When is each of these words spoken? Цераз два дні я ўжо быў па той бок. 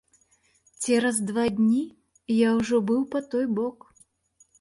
Цераз 0.85 1.19
два 1.29 1.43
дні 1.59 1.81
я 2.37 2.49
ўжо 2.61 2.75
быў 2.91 3.01
па 3.13 3.19
той 3.35 3.45
бок. 3.61 3.77